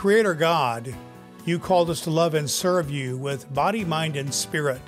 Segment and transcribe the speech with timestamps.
[0.00, 0.94] Creator God,
[1.44, 4.80] you called us to love and serve you with body, mind, and spirit.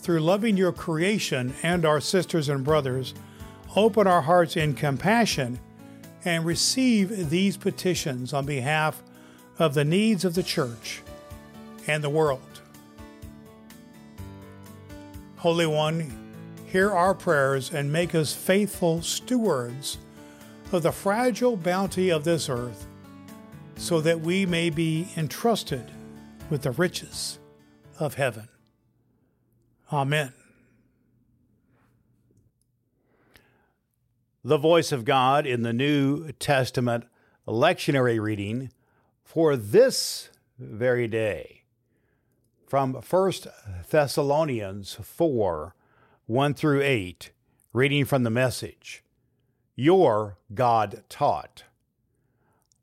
[0.00, 3.14] Through loving your creation and our sisters and brothers,
[3.76, 5.60] open our hearts in compassion
[6.24, 9.00] and receive these petitions on behalf
[9.60, 11.02] of the needs of the church
[11.86, 12.62] and the world.
[15.36, 16.32] Holy One,
[16.66, 19.98] hear our prayers and make us faithful stewards
[20.72, 22.88] of the fragile bounty of this earth
[23.80, 25.90] so that we may be entrusted
[26.50, 27.38] with the riches
[27.98, 28.46] of heaven.
[29.90, 30.34] Amen.
[34.44, 37.04] The voice of God in the New Testament
[37.48, 38.70] lectionary reading
[39.24, 40.28] for this
[40.58, 41.62] very day
[42.66, 43.32] from 1
[43.88, 45.74] Thessalonians 4
[46.26, 47.32] 1 through 8,
[47.72, 49.02] reading from the message.
[49.74, 51.64] You're God taught.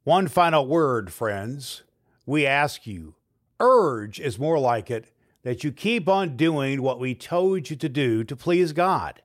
[0.07, 1.83] One final word, friends.
[2.25, 3.15] We ask you,
[3.59, 5.11] urge is more like it,
[5.43, 9.21] that you keep on doing what we told you to do to please God.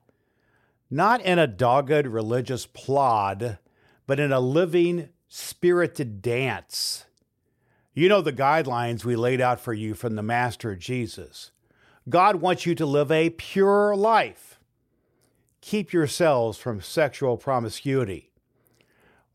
[0.91, 3.59] Not in a dogged religious plod,
[4.05, 7.05] but in a living, spirited dance.
[7.93, 11.51] You know the guidelines we laid out for you from the Master Jesus.
[12.09, 14.59] God wants you to live a pure life.
[15.61, 18.32] Keep yourselves from sexual promiscuity.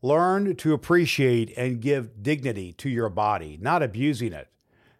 [0.01, 4.47] Learn to appreciate and give dignity to your body, not abusing it,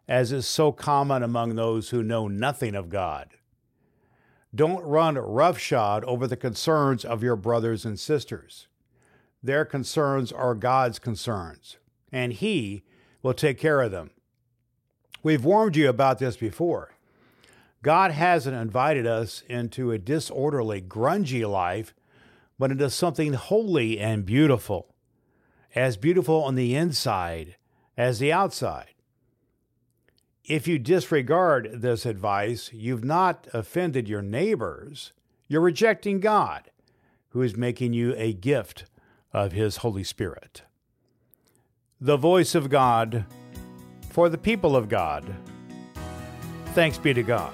[0.07, 3.29] as is so common among those who know nothing of God.
[4.53, 8.67] Don't run roughshod over the concerns of your brothers and sisters.
[9.41, 11.77] Their concerns are God's concerns,
[12.11, 12.83] and He
[13.21, 14.09] will take care of them.
[15.23, 16.91] We've warned you about this before.
[17.81, 21.93] God hasn't invited us into a disorderly, grungy life
[22.59, 24.93] but into something holy and beautiful,
[25.73, 27.55] as beautiful on the inside
[27.97, 28.93] as the outside.
[30.43, 35.13] If you disregard this advice, you've not offended your neighbors,
[35.47, 36.69] you're rejecting God,
[37.29, 38.85] who is making you a gift
[39.31, 40.63] of His Holy Spirit.
[42.01, 43.25] The voice of God
[44.09, 45.35] for the people of God.
[46.73, 47.53] Thanks be to God.